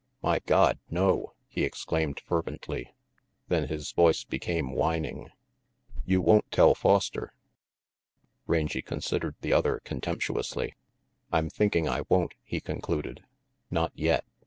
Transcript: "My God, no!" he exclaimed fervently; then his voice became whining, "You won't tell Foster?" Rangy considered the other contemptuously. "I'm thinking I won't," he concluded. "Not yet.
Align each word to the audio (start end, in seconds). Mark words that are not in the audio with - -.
"My 0.23 0.39
God, 0.47 0.79
no!" 0.89 1.33
he 1.47 1.63
exclaimed 1.63 2.19
fervently; 2.25 2.95
then 3.49 3.67
his 3.67 3.91
voice 3.91 4.23
became 4.23 4.71
whining, 4.71 5.29
"You 6.05 6.21
won't 6.23 6.49
tell 6.51 6.73
Foster?" 6.73 7.35
Rangy 8.47 8.81
considered 8.81 9.35
the 9.41 9.53
other 9.53 9.79
contemptuously. 9.85 10.73
"I'm 11.31 11.51
thinking 11.51 11.87
I 11.87 12.01
won't," 12.09 12.33
he 12.41 12.59
concluded. 12.59 13.23
"Not 13.69 13.91
yet. 13.93 14.25